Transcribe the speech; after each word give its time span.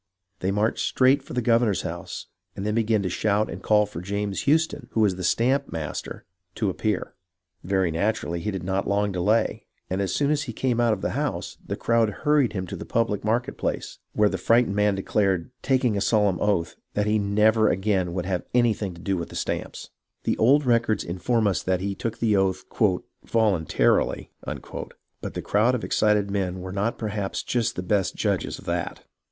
They 0.39 0.49
marched 0.49 0.83
straight 0.83 1.21
for 1.21 1.33
the 1.33 1.43
governor's 1.43 1.83
house 1.83 2.25
and 2.55 2.65
then 2.65 2.73
began 2.73 3.03
to 3.03 3.07
shout 3.09 3.51
and 3.51 3.61
call 3.61 3.85
for 3.85 4.01
James 4.01 4.41
Houston, 4.45 4.87
who 4.93 5.01
was 5.01 5.15
the 5.15 5.23
stamp 5.23 5.71
master, 5.71 6.25
to 6.55 6.71
appear. 6.71 7.13
Very 7.63 7.91
naturally 7.91 8.39
he 8.39 8.49
did 8.49 8.63
not 8.63 8.87
long 8.87 9.11
delay, 9.11 9.67
and 9.91 10.01
as 10.01 10.11
soon 10.11 10.31
as 10.31 10.41
he 10.49 10.53
came 10.53 10.79
out 10.79 10.91
of 10.93 11.01
the 11.01 11.11
house, 11.11 11.57
the 11.63 11.75
crowd 11.75 12.09
hurried 12.25 12.53
him 12.53 12.65
to 12.65 12.75
the 12.75 12.83
pubhc 12.83 13.23
market 13.23 13.59
place, 13.59 13.99
where 14.13 14.27
the 14.27 14.39
frightened 14.39 14.75
man 14.75 14.95
declared, 14.95 15.51
taking 15.61 15.95
a 15.95 16.01
solemn 16.01 16.39
oath, 16.41 16.75
that 16.95 17.05
he 17.05 17.19
never 17.19 17.69
again 17.69 18.11
would 18.15 18.25
have 18.25 18.43
anything 18.55 18.95
to 18.95 19.01
do 19.01 19.15
with 19.15 19.29
stamps. 19.37 19.91
24 20.23 20.33
HISTORY 20.33 20.33
OF 20.33 20.33
THE 20.33 20.33
AMERICAN 20.33 20.33
REVOLUTION 20.33 20.33
The 20.33 20.37
old 20.41 20.65
records 20.65 21.03
inform 21.03 21.47
us 21.47 21.61
that 21.61 21.81
he 21.81 21.93
took 21.93 22.17
the 22.17 22.35
oath" 22.35 22.65
vol 23.31 23.53
untarily," 23.55 24.29
but 25.21 25.35
the 25.35 25.43
crowd 25.43 25.75
of 25.75 25.83
excited 25.83 26.31
men 26.31 26.59
were 26.59 26.73
not 26.73 26.97
perhaps 26.97 27.43
just 27.43 27.75
the 27.75 27.83
best 27.83 28.15
judges 28.15 28.57
of 28.57 28.65
that. 28.65 29.05